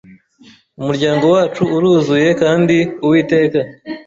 [0.81, 3.59] umuryango wacu uruzuye kandi uwiteka